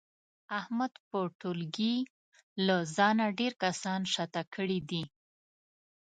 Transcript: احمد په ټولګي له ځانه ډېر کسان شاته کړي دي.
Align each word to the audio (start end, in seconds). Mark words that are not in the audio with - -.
احمد 0.59 0.93
په 1.09 1.19
ټولګي 1.39 1.95
له 2.65 2.77
ځانه 2.95 3.25
ډېر 3.39 3.53
کسان 3.63 4.01
شاته 4.13 4.41
کړي 4.53 4.79
دي. 4.89 5.03